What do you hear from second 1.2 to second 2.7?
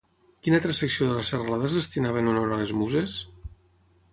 serralada es destinava en honor a